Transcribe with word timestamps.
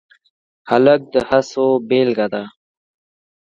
هلک 0.69 1.01
د 1.13 1.15
هڅو 1.29 1.67
بیلګه 1.87 2.27
ده. 2.33 2.43